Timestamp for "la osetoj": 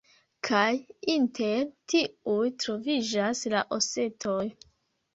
3.57-4.45